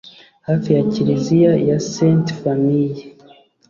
hafi 0.47 0.69
ya 0.75 0.81
Kiliziya 0.91 1.53
ya 1.67 1.77
Sainte 1.91 2.33
Famille. 2.41 3.01